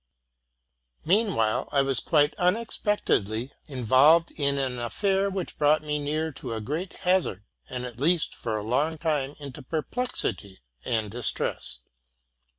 Meanwhile 1.05 1.69
I 1.71 1.83
was 1.83 1.99
quite 1.99 2.33
unexpectedly 2.39 3.53
involved 3.67 4.31
in 4.35 4.57
an 4.57 4.79
affair 4.79 5.29
which 5.29 5.59
brought 5.59 5.83
me 5.83 5.99
near 5.99 6.31
to 6.31 6.55
a 6.55 6.59
great 6.59 6.93
hazard, 7.05 7.43
and 7.69 7.85
at 7.85 7.99
least 7.99 8.33
for 8.33 8.57
a 8.57 8.63
long 8.63 8.97
time 8.97 9.35
into 9.39 9.61
perplexity 9.61 10.63
and 10.83 11.11
distress. 11.11 11.81